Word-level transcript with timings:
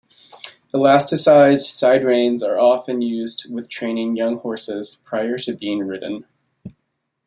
Elasticized 0.73 1.61
side 1.61 2.03
reins 2.03 2.41
are 2.41 2.57
often 2.59 3.03
used 3.03 3.45
with 3.53 3.69
training 3.69 4.15
young 4.15 4.39
horses 4.39 4.99
prior 5.03 5.37
to 5.37 5.53
being 5.55 5.77
ridden. 5.85 6.25